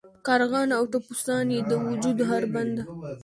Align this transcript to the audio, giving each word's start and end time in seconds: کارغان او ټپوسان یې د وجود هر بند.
کارغان 0.27 0.69
او 0.77 0.83
ټپوسان 0.91 1.47
یې 1.55 1.59
د 1.69 1.71
وجود 1.85 2.17
هر 2.29 2.43
بند. 2.53 2.77